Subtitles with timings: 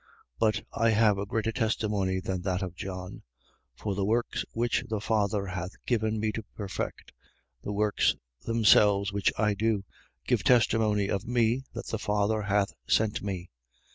[0.39, 0.39] 5:36.
[0.39, 3.21] But I have a greater testimony than that of John:
[3.75, 7.13] for the works which the Father hath given me to perfect,
[7.61, 9.83] the works themselves which I do,
[10.25, 13.51] give testimony of me, that the Father hath sent me.